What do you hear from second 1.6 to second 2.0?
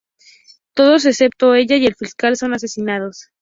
y el